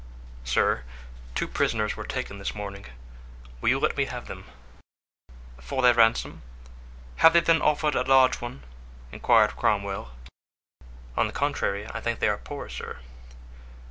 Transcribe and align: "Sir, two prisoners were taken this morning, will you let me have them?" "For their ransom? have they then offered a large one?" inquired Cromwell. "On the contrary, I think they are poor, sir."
"Sir, 0.43 0.81
two 1.35 1.47
prisoners 1.47 1.95
were 1.95 2.07
taken 2.07 2.39
this 2.39 2.55
morning, 2.55 2.87
will 3.61 3.69
you 3.69 3.79
let 3.79 3.95
me 3.97 4.05
have 4.05 4.25
them?" 4.25 4.45
"For 5.59 5.83
their 5.83 5.93
ransom? 5.93 6.41
have 7.17 7.33
they 7.33 7.39
then 7.39 7.61
offered 7.61 7.93
a 7.93 8.01
large 8.01 8.41
one?" 8.41 8.63
inquired 9.11 9.55
Cromwell. 9.55 10.09
"On 11.15 11.27
the 11.27 11.31
contrary, 11.33 11.85
I 11.87 12.01
think 12.01 12.17
they 12.17 12.29
are 12.29 12.37
poor, 12.39 12.67
sir." 12.67 12.97